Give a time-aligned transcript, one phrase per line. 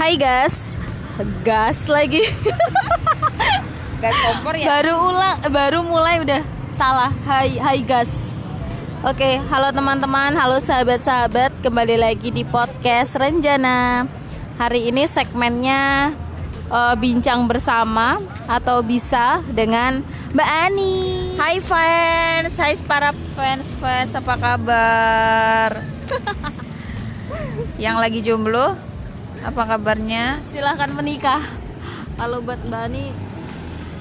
[0.00, 0.80] Hai gas,
[1.44, 2.24] gas lagi.
[4.00, 6.40] gas kompor ya Baru ulang, baru mulai udah
[6.72, 7.12] salah.
[7.28, 8.08] Hai, hai gas.
[9.04, 14.08] Oke, halo teman-teman, halo sahabat-sahabat, kembali lagi di podcast Renjana.
[14.56, 16.16] Hari ini segmennya
[16.72, 20.00] eh, bincang bersama atau bisa dengan
[20.32, 20.96] Mbak Ani.
[21.36, 25.84] Hai fans, hai para fans fans apa kabar?
[27.84, 28.89] Yang lagi jomblo,
[29.40, 30.38] apa kabarnya?
[30.52, 31.42] Silahkan menikah.
[32.20, 33.06] Kalau buat Mbak Ani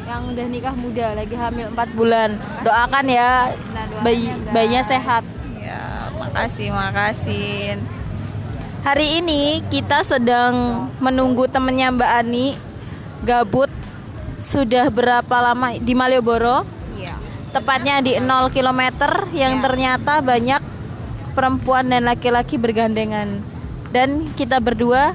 [0.03, 2.29] yang udah nikah muda, lagi hamil 4 bulan,
[2.65, 5.23] doakan ya Nah, bayi ya, bayinya sehat.
[5.55, 7.77] Ya, makasih, makasih.
[8.81, 12.57] Hari ini kita sedang menunggu temennya Mbak Ani
[13.23, 13.69] gabut
[14.39, 16.63] sudah berapa lama di Malioboro
[16.95, 17.15] Iya.
[17.51, 18.81] tepatnya di 0 km
[19.35, 19.61] yang Ya.
[19.61, 20.63] ternyata banyak
[21.35, 23.43] perempuan dan laki-laki bergandengan
[23.91, 25.11] dan kita berdua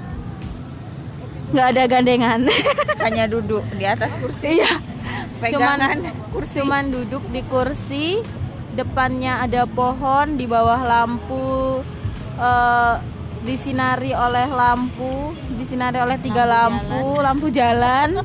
[1.54, 2.40] nggak ada gandengan.
[3.06, 4.58] Hanya duduk di atas kursi.
[4.58, 4.82] iya.
[5.38, 5.98] Cuman Pegangan
[6.34, 6.56] kursi.
[6.58, 8.06] cuman duduk di kursi
[8.74, 11.78] depannya ada pohon di bawah lampu
[12.34, 12.94] eh,
[13.44, 18.24] disinari oleh lampu disinari oleh tiga lampu lampu jalan.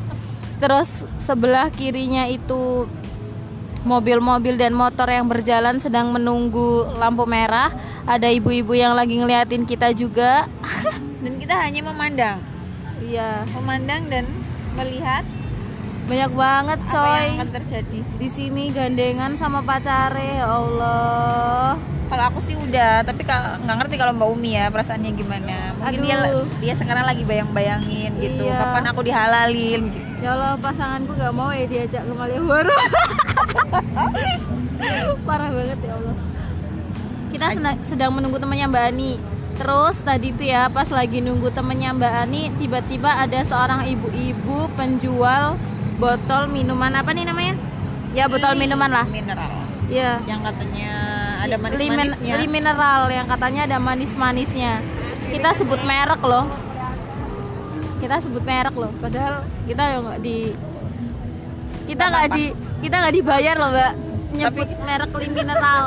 [0.59, 2.83] Terus sebelah kirinya itu
[3.83, 7.71] mobil-mobil dan motor yang berjalan sedang menunggu lampu merah.
[8.03, 10.43] Ada ibu-ibu yang lagi ngeliatin kita juga.
[11.23, 12.39] Dan kita hanya memandang,
[13.03, 14.25] iya memandang dan
[14.75, 15.23] melihat
[16.09, 18.00] banyak banget apa coy yang akan terjadi.
[18.17, 21.77] di sini gandengan sama pacare ya Allah
[22.09, 25.77] Kalau aku sih udah, tapi nggak ngerti kalau Mbak Umi ya perasaannya gimana.
[25.77, 26.50] Mungkin dia Aduh.
[26.58, 28.50] dia sekarang lagi bayang-bayangin gitu.
[28.50, 28.58] Iya.
[28.58, 30.09] Kapan aku dihalalin gitu.
[30.20, 32.75] ya Allah pasanganku gak mau ya diajak ke Malioboro
[35.27, 36.16] parah banget ya Allah
[37.30, 37.45] kita
[37.88, 39.11] sedang menunggu temannya Mbak Ani
[39.59, 45.59] terus tadi tuh ya pas lagi nunggu temannya Mbak Ani tiba-tiba ada seorang ibu-ibu penjual
[45.99, 47.59] botol minuman apa nih namanya
[48.15, 49.52] ya botol minuman lah Mineral.
[49.92, 50.92] ya Yang katanya
[51.39, 52.33] ada manis-manisnya.
[52.36, 54.73] li mineral yang katanya ada manis-manisnya.
[55.30, 56.45] Kita sebut merek loh.
[57.99, 58.92] Kita sebut merek loh.
[58.99, 60.37] Padahal kita yang nggak di
[61.89, 62.45] kita Nggak di
[62.86, 63.93] kita nggak dibayar loh mbak
[64.30, 65.86] nyebut merek li mineral.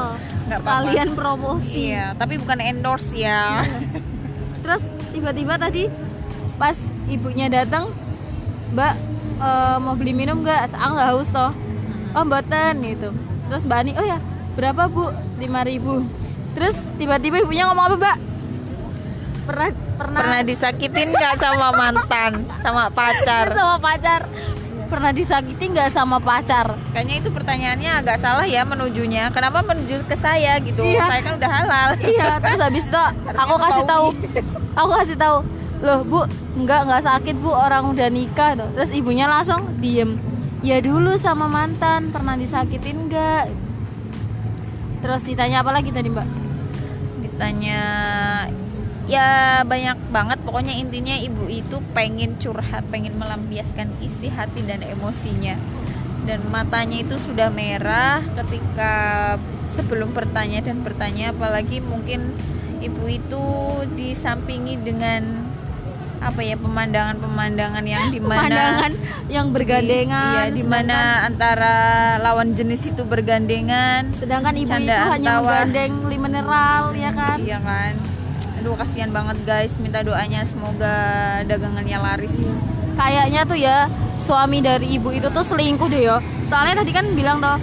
[0.53, 0.85] Nggak apa-apa.
[0.85, 1.89] Kalian promosi.
[1.89, 3.65] Iya, tapi bukan endorse ya.
[4.61, 4.83] Terus
[5.17, 5.89] tiba-tiba tadi
[6.61, 6.77] pas
[7.09, 7.89] ibunya datang,
[8.77, 8.95] Mbak
[9.41, 10.77] eh, mau beli minum nggak?
[10.77, 11.53] Ah nggak haus toh.
[12.13, 13.09] Oh mboten gitu.
[13.49, 14.19] Terus Mbak Ani, oh ya
[14.53, 15.09] berapa bu?
[15.41, 16.05] 5000
[16.53, 18.17] Terus tiba-tiba ibunya ngomong apa Mbak?
[19.43, 23.51] Pernah pernah, Pernah disakitin nggak sama mantan, sama pacar?
[23.59, 24.29] sama pacar?
[24.93, 26.77] Pernah disakiti nggak sama pacar?
[26.93, 29.33] Kayaknya itu pertanyaannya agak salah ya menujunya.
[29.33, 30.85] Kenapa menuju ke saya gitu?
[30.85, 31.09] Iya.
[31.09, 31.89] Saya kan udah halal.
[32.05, 34.07] iya terus habis itu aku kasih tahu
[34.77, 35.37] aku kasih tahu
[35.83, 36.21] loh bu
[36.63, 40.19] nggak nggak sakit bu orang udah nikah loh terus ibunya langsung diem
[40.63, 43.51] ya dulu sama mantan pernah disakitin nggak
[45.03, 46.29] terus ditanya apa lagi tadi mbak
[47.23, 47.83] Ditanya
[49.05, 55.59] ya banyak banget pokoknya intinya ibu itu pengen curhat, pengen melampiaskan isi hati dan emosinya.
[56.23, 58.95] Dan matanya itu sudah merah ketika
[59.75, 62.31] sebelum bertanya dan bertanya apalagi mungkin
[62.79, 63.43] ibu itu
[63.99, 65.51] disampingi dengan
[66.23, 68.93] apa ya pemandangan-pemandangan yang di mana pemandangan
[69.27, 71.75] yang bergandengan Iya, di mana antara
[72.23, 74.15] lawan jenis itu bergandengan.
[74.15, 77.95] sedangkan, ibu itu hanya menggandeng li mineral ya kan Iya kan.
[78.63, 79.75] Aduh kasihan banget guys.
[79.83, 80.95] Minta doanya semoga
[81.51, 82.31] dagangannya laris.
[82.95, 83.91] kayaknya tuh ya
[84.23, 86.23] suami dari ibu itu tuh selingkuh deh yo.
[86.47, 87.59] Soalnya tadi kan bilang tuh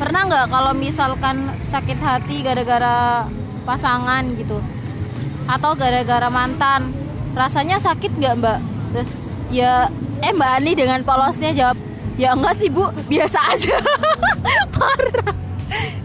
[0.00, 3.28] pernah nggak kalau misalkan sakit hati gara-gara
[3.68, 4.64] pasangan gitu?
[5.44, 6.88] Atau gara-gara mantan?
[7.36, 8.58] Rasanya sakit nggak mbak?
[8.96, 9.12] Terus
[9.52, 9.92] ya
[10.24, 11.76] eh mbak Ani dengan polosnya jawab
[12.16, 13.76] ya enggak sih bu biasa aja
[14.72, 15.36] parah.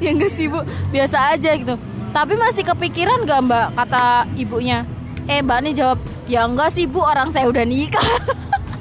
[0.04, 0.60] Ya enggak sih bu
[0.92, 1.80] biasa aja gitu
[2.14, 3.68] tapi masih kepikiran nggak mbak?
[3.74, 4.86] Kata ibunya.
[5.26, 5.98] Eh mbak Ani jawab
[6.30, 8.06] ya enggak sih bu orang saya udah nikah.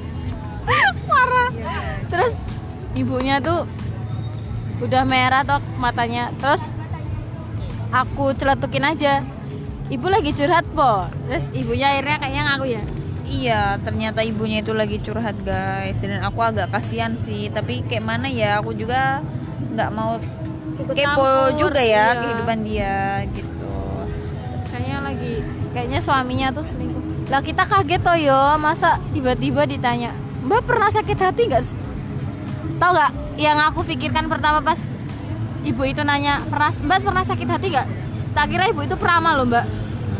[1.09, 1.49] Parah.
[2.13, 2.33] Terus
[2.93, 3.65] ibunya tuh
[4.85, 6.29] udah merah toh matanya.
[6.37, 6.61] Terus
[7.89, 9.25] aku celetukin aja.
[9.89, 11.09] Ibu lagi curhat po.
[11.25, 12.83] Terus ibunya akhirnya kayaknya ngaku ya.
[13.23, 15.97] Iya, ternyata ibunya itu lagi curhat guys.
[16.05, 17.49] Dan aku agak kasihan sih.
[17.49, 18.61] Tapi kayak mana ya?
[18.61, 19.25] Aku juga
[19.73, 20.21] nggak mau
[20.83, 22.05] Ikut kepo campur, juga ya iya.
[22.19, 22.97] kehidupan dia
[23.31, 23.75] gitu.
[24.67, 25.33] kayaknya lagi
[25.71, 27.31] kayaknya suaminya tuh selingkuh.
[27.31, 28.41] Lah kita kaget toh yo.
[28.59, 30.11] Masa tiba-tiba ditanya
[30.43, 31.63] mbak pernah sakit hati nggak?
[32.77, 34.79] Tau nggak yang aku pikirkan pertama pas
[35.63, 37.87] ibu itu nanya pernah mbak pernah sakit hati nggak?
[38.35, 39.65] Tak kira ibu itu peramal loh mbak.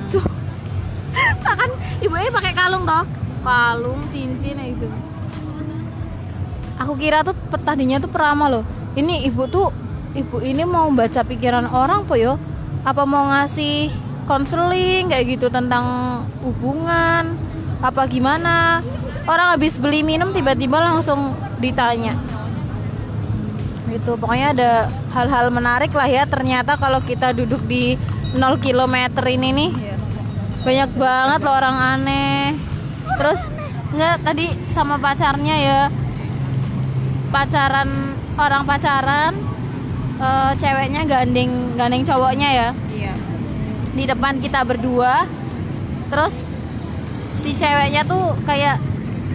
[0.08, 0.24] So,
[1.44, 1.70] kan
[2.00, 3.04] ibunya pakai kalung toh.
[3.44, 4.88] Kalung cincin ya itu
[6.84, 8.68] aku kira tuh tadinya tuh perama loh.
[8.94, 9.72] Ini ibu tuh
[10.14, 12.38] ibu ini mau baca pikiran orang po yo?
[12.86, 13.90] Apa mau ngasih
[14.30, 15.86] konseling kayak gitu tentang
[16.46, 17.34] hubungan?
[17.82, 18.86] Apa gimana?
[19.26, 22.16] Orang habis beli minum tiba-tiba langsung ditanya.
[23.90, 24.72] Gitu pokoknya ada
[25.14, 27.98] hal-hal menarik lah ya ternyata kalau kita duduk di
[28.38, 28.96] 0 km
[29.26, 29.72] ini nih.
[30.64, 32.56] Banyak banget loh orang aneh.
[33.20, 33.42] Terus
[33.94, 35.82] nggak tadi sama pacarnya ya.
[37.34, 39.53] Pacaran orang pacaran
[40.20, 42.70] eh, ceweknya gandeng gandeng cowoknya ya.
[42.90, 43.14] Iya.
[43.94, 45.26] Di depan kita berdua.
[46.10, 46.46] Terus
[47.40, 48.78] si ceweknya tuh kayak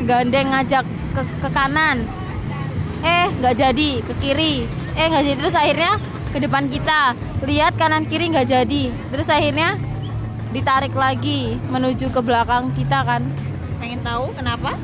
[0.06, 0.84] gandeng ngajak
[1.14, 2.06] ke, ke kanan.
[3.02, 4.66] Eh nggak jadi ke kiri.
[4.94, 5.36] Eh nggak jadi.
[5.38, 5.92] Terus akhirnya
[6.34, 7.14] ke depan kita.
[7.46, 8.82] Lihat kanan kiri nggak jadi.
[9.14, 9.78] Terus akhirnya
[10.48, 13.22] ditarik lagi menuju ke belakang kita kan.
[13.78, 14.74] Pengen tahu kenapa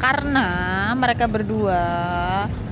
[0.00, 0.48] karena
[0.96, 1.84] mereka berdua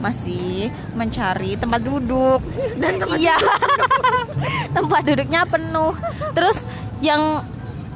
[0.01, 2.41] masih mencari tempat duduk.
[2.81, 3.37] Dan tempat iya.
[4.77, 5.93] tempat duduknya penuh.
[6.33, 6.65] Terus
[7.05, 7.45] yang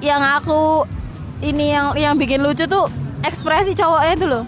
[0.05, 0.85] yang aku
[1.41, 2.93] ini yang yang bikin lucu tuh
[3.25, 4.45] ekspresi cowoknya itu loh.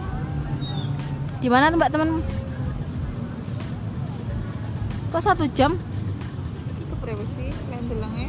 [1.41, 2.21] Di mana tuh mbak temen
[5.09, 5.81] kok satu jam?
[6.85, 6.95] Itu
[7.73, 8.29] yang bilangnya.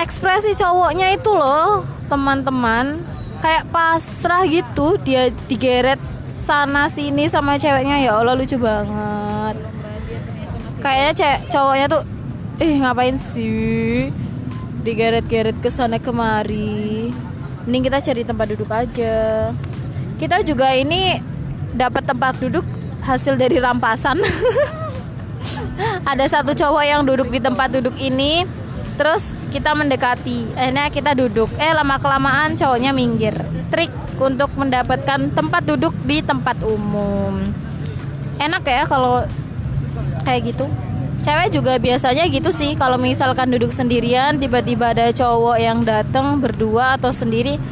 [0.00, 6.00] Ekspresi cowoknya itu loh teman-teman kayak pasrah gitu dia digeret
[6.38, 7.98] sana sini sama ceweknya.
[7.98, 9.56] Ya Allah lucu banget.
[10.78, 12.02] Kayaknya cewek cowoknya tuh
[12.58, 14.10] eh ngapain sih
[14.86, 17.10] digeret-geret ke sana kemari?
[17.66, 19.16] Mending kita cari tempat duduk aja.
[20.16, 21.18] Kita juga ini
[21.74, 22.64] dapat tempat duduk
[23.02, 24.22] hasil dari rampasan.
[26.10, 28.48] Ada satu cowok yang duduk di tempat duduk ini
[28.98, 31.46] terus kita mendekati akhirnya kita duduk.
[31.56, 33.38] Eh lama kelamaan cowoknya minggir.
[33.70, 37.54] Trik untuk mendapatkan tempat duduk di tempat umum.
[38.42, 39.22] Enak ya kalau
[40.26, 40.66] kayak gitu.
[41.22, 42.74] Cewek juga biasanya gitu sih.
[42.74, 47.62] Kalau misalkan duduk sendirian tiba-tiba ada cowok yang datang berdua atau sendiri.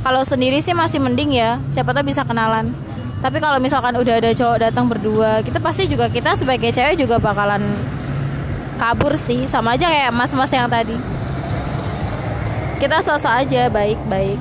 [0.00, 1.60] Kalau sendiri sih masih mending ya.
[1.68, 2.72] Siapa tahu bisa kenalan.
[3.18, 7.18] Tapi kalau misalkan udah ada cowok datang berdua gitu pasti juga kita sebagai cewek juga
[7.18, 7.60] bakalan
[8.78, 9.50] kabur sih.
[9.50, 10.94] Sama aja kayak mas-mas yang tadi.
[12.78, 14.38] Kita sosok aja baik-baik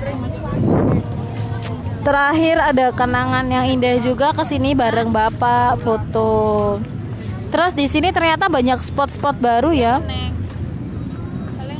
[2.08, 6.80] Terakhir ada kenangan yang indah juga ke sini bareng bapak foto.
[7.52, 10.00] Terus di sini ternyata banyak spot-spot baru ya.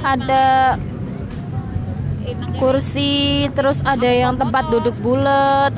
[0.05, 0.77] Ada
[2.61, 5.73] kursi, terus ada yang tempat duduk bulat,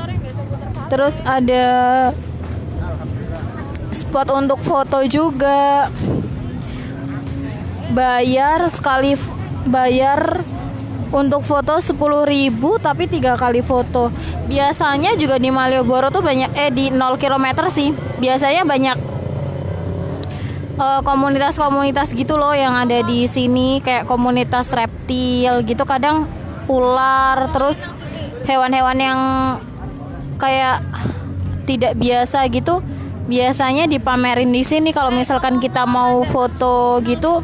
[0.94, 1.66] Terus ada
[3.90, 5.88] spot untuk foto juga.
[7.94, 9.18] Bayar sekali
[9.64, 10.42] bayar
[11.14, 11.98] untuk foto 10.000
[12.82, 14.14] tapi tiga kali foto.
[14.50, 17.94] Biasanya juga di Malioboro tuh banyak eh di 0 km sih.
[18.22, 19.13] Biasanya banyak
[20.78, 26.26] eh, komunitas-komunitas gitu loh yang ada di sini kayak komunitas reptil gitu kadang
[26.66, 27.92] ular terus
[28.48, 29.20] hewan-hewan yang
[30.36, 30.84] kayak
[31.64, 32.84] tidak biasa gitu
[33.24, 34.92] biasanya dipamerin di sini.
[34.92, 37.40] Kalau misalkan kita mau foto gitu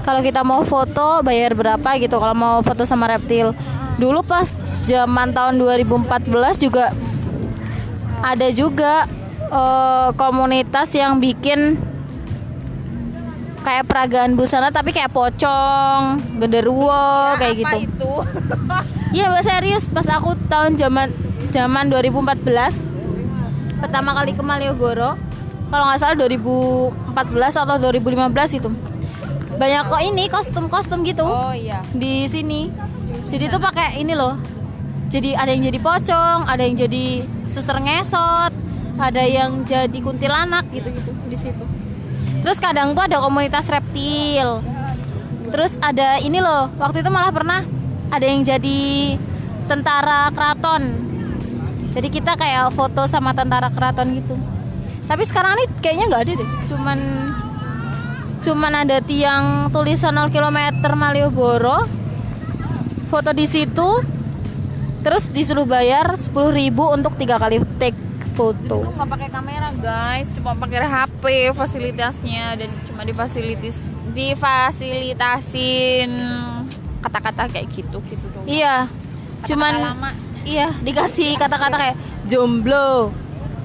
[0.00, 3.52] kalau kita mau foto bayar berapa gitu kalau mau foto sama reptil.
[4.00, 4.48] Dulu pas
[4.88, 6.92] zaman tahun 2014 juga
[8.24, 9.04] ada juga
[9.52, 11.89] eh, komunitas yang bikin
[13.60, 17.76] kayak peragaan busana tapi kayak pocong, genderuwo kayak gitu.
[17.86, 18.12] itu?
[19.10, 19.90] Iya mbak serius.
[19.90, 21.10] Pas aku tahun zaman
[21.50, 22.46] zaman 2014
[23.82, 25.18] pertama kali ke Malioboro
[25.66, 27.18] kalau nggak salah 2014
[27.58, 28.70] atau 2015 itu.
[29.58, 31.82] Banyak kok ini kostum-kostum gitu oh iya.
[31.90, 32.70] di sini.
[33.34, 34.38] Jadi tuh pakai ini loh.
[35.10, 38.54] Jadi ada yang jadi pocong ada yang jadi suster ngesot
[39.00, 41.64] ada yang jadi kuntilanak gitu gitu di situ
[42.40, 44.64] terus kadang tuh ada komunitas reptil.
[45.50, 47.60] Terus ada ini loh waktu itu malah pernah
[48.10, 49.18] ada yang jadi
[49.66, 50.82] tentara keraton.
[51.90, 54.34] Jadi kita kayak foto sama tentara keraton gitu.
[55.10, 56.98] Tapi sekarang ini kayaknya nggak ada deh cuman
[58.40, 60.58] cuman ada tiang tulisan 0 km
[60.94, 61.86] Malioboro.
[63.10, 64.06] Foto di situ
[65.02, 66.30] terus disuruh bayar 10.000
[66.76, 68.82] untuk tiga kali take foto.
[68.86, 70.28] Lu nggak pakai kamera guys.
[70.34, 73.76] Cuma pakai HP fasilitasnya dan cuma difasilitis
[74.10, 76.10] difasilitasin
[77.00, 78.90] kata-kata kayak gitu gitu dong iya.
[79.40, 80.10] Kata-kata cuman lama.
[80.42, 81.96] iya dikasih kata-kata kayak
[82.26, 83.14] jomblo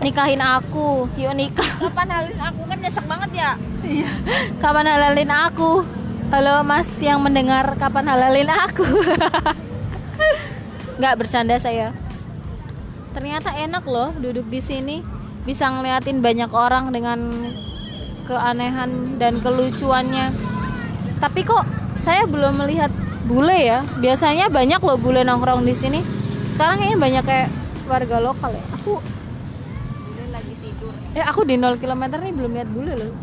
[0.03, 1.07] nikahin aku.
[1.15, 1.71] Yuk nikah.
[1.87, 2.61] Kapan halin aku?
[2.67, 3.51] Kan nyesek banget ya.
[4.59, 5.71] Kapan halalin aku?
[6.33, 8.83] Halo mas yang mendengar kapan halalin aku?
[10.99, 11.93] Nggak bercanda saya
[13.15, 14.99] ternyata enak loh duduk di sini.
[15.47, 17.31] Bisa ngeliatin banyak orang dengan
[18.27, 20.35] keanehan dan kelucuannya.
[21.23, 21.63] Tapi kok
[21.95, 22.91] saya belum melihat
[23.23, 23.87] bule ya?
[24.03, 26.03] Biasanya banyak loh bule nongkrong di sini.
[26.51, 27.49] Sekarang kayaknya banyak kayak
[27.87, 28.65] warga lokal ya.
[28.75, 30.91] Aku Bule lagi tidur.
[31.15, 33.13] Ya aku di 0 km nih belum lihat bule loh.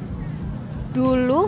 [0.96, 1.42] Dulu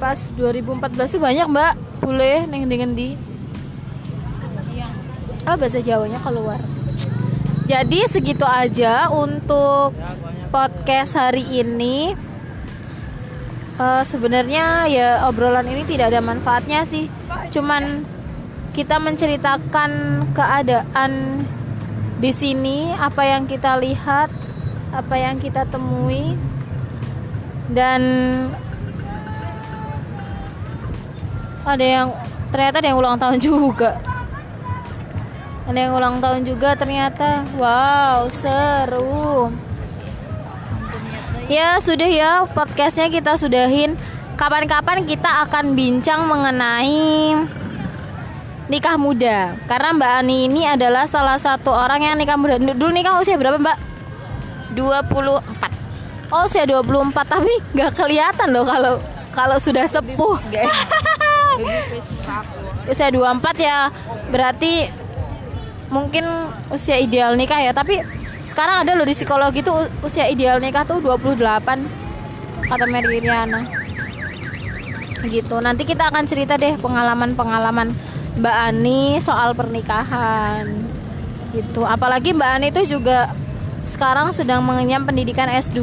[0.00, 3.12] pas 2014 tuh banyak mbak bule neng dengan di
[5.44, 6.56] oh bahasa Jawanya keluar
[7.70, 9.94] jadi segitu aja untuk
[10.50, 12.18] podcast hari ini.
[13.78, 17.06] Eh, sebenarnya ya obrolan ini tidak ada manfaatnya sih.
[17.54, 18.02] Cuman
[18.74, 19.90] kita menceritakan
[20.34, 21.46] keadaan
[22.18, 24.34] di sini apa yang kita lihat
[24.90, 26.34] apa yang kita temui
[27.70, 28.02] dan
[31.62, 32.10] ada yang
[32.50, 34.09] ternyata ada yang ulang tahun juga
[35.70, 37.46] ada yang ulang tahun juga ternyata.
[37.54, 39.54] Wow seru.
[41.46, 43.94] Ya sudah ya podcastnya kita sudahin.
[44.34, 47.38] Kapan-kapan kita akan bincang mengenai
[48.66, 49.54] nikah muda.
[49.70, 52.58] Karena Mbak Ani ini adalah salah satu orang yang nikah muda.
[52.58, 53.78] Dulu nikah usia berapa Mbak?
[54.74, 55.70] 24
[56.30, 58.94] Oh usia 24 tapi nggak kelihatan loh kalau
[59.30, 60.38] kalau sudah sepuh.
[62.90, 63.90] Usia 24 ya
[64.30, 64.99] berarti
[65.90, 66.24] mungkin
[66.70, 68.00] usia ideal nikah ya tapi
[68.46, 71.38] sekarang ada loh di psikologi tuh usia ideal nikah tuh 28
[72.66, 73.80] kata Mary Riana
[75.28, 75.60] gitu.
[75.60, 77.92] Nanti kita akan cerita deh pengalaman-pengalaman
[78.40, 80.64] Mbak Ani soal pernikahan.
[81.52, 81.84] Gitu.
[81.84, 83.34] Apalagi Mbak Ani itu juga
[83.84, 85.82] sekarang sedang mengenyam pendidikan S2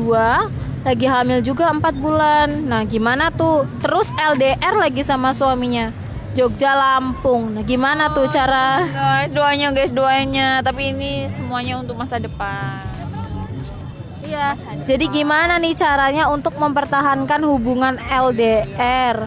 [0.81, 2.47] lagi hamil juga 4 bulan.
[2.65, 3.67] Nah gimana tuh?
[3.83, 5.91] Terus LDR lagi sama suaminya
[6.37, 7.57] Jogja Lampung.
[7.57, 8.85] Nah gimana tuh cara?
[8.85, 10.61] guys doanya guys doanya.
[10.61, 12.85] Tapi ini semuanya untuk masa depan.
[14.21, 14.53] Iya.
[14.85, 19.25] Jadi gimana nih caranya untuk mempertahankan hubungan LDR?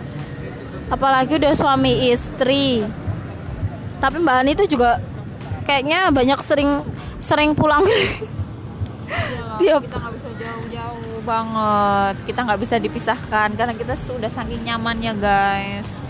[0.87, 2.87] Apalagi udah suami istri.
[3.99, 5.03] Tapi Mbak Ani itu juga
[5.67, 6.79] kayaknya banyak sering
[7.19, 7.83] sering pulang.
[9.59, 9.83] Tiap.
[9.83, 12.15] kita nggak bisa jauh-jauh banget.
[12.23, 16.01] Kita nggak bisa dipisahkan karena kita sudah saking nyamannya guys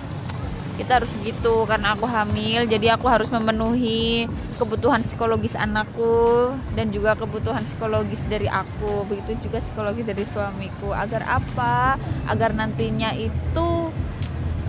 [0.81, 4.25] kita harus gitu karena aku hamil jadi aku harus memenuhi
[4.57, 10.97] kebutuhan psikologis anakku dan juga kebutuhan psikologis dari aku begitu juga psikologis dari suamiku.
[10.97, 12.01] Agar apa?
[12.25, 13.93] Agar nantinya itu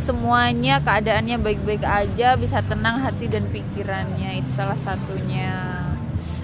[0.03, 5.88] semuanya keadaannya baik-baik aja bisa tenang hati dan pikirannya itu salah satunya.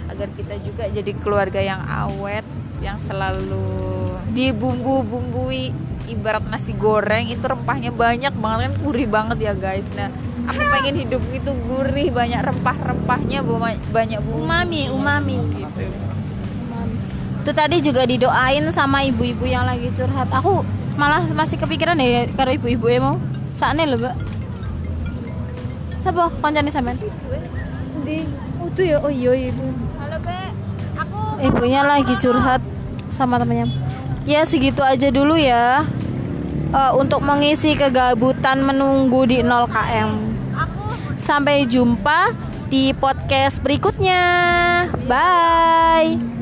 [0.08, 2.48] Agar kita juga jadi keluarga yang awet
[2.80, 9.86] yang selalu dibumbu-bumbui ibarat nasi goreng itu rempahnya banyak banget kan gurih banget ya guys
[9.94, 10.08] nah
[10.48, 15.36] aku pengen hidup itu gurih banyak rempah-rempahnya ba- banyak bumbu umami, umami.
[15.60, 15.86] gitu
[17.44, 20.28] Itu tadi juga didoain sama ibu-ibu yang lagi curhat.
[20.36, 20.68] Aku
[21.00, 23.16] malah masih kepikiran ya karo ibu-ibu ya mau.
[23.56, 24.16] Saatnya loh, Mbak.
[26.04, 26.28] Siapa?
[26.44, 27.00] Kancane sampean?
[28.04, 28.28] Di.
[28.60, 29.00] Oh, tuh ya.
[29.00, 29.64] Oh iya ibu.
[30.08, 30.40] halo be
[30.96, 32.64] aku ibunya lagi curhat
[33.12, 33.68] sama temennya
[34.24, 35.84] ya segitu aja dulu ya
[36.78, 40.14] Eh, untuk mengisi kegabutan menunggu di 0 km
[41.18, 42.38] sampai jumpa
[42.70, 44.22] di podcast berikutnya.
[45.10, 46.37] Bye